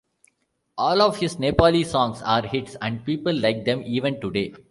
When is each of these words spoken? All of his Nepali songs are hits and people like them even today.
All 0.79 0.99
of 1.03 1.17
his 1.17 1.35
Nepali 1.35 1.85
songs 1.85 2.23
are 2.23 2.41
hits 2.41 2.75
and 2.81 3.05
people 3.05 3.35
like 3.35 3.65
them 3.65 3.83
even 3.85 4.19
today. 4.19 4.55